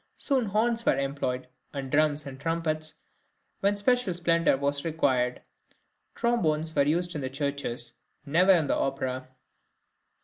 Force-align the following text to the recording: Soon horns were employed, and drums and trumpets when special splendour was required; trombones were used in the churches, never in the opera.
Soon 0.17 0.45
horns 0.45 0.83
were 0.83 0.97
employed, 0.97 1.47
and 1.73 1.91
drums 1.91 2.25
and 2.25 2.39
trumpets 2.41 2.95
when 3.59 3.75
special 3.77 4.15
splendour 4.15 4.57
was 4.57 4.83
required; 4.83 5.43
trombones 6.15 6.73
were 6.75 6.81
used 6.81 7.13
in 7.13 7.21
the 7.21 7.29
churches, 7.29 7.93
never 8.25 8.51
in 8.51 8.65
the 8.65 8.75
opera. 8.75 9.27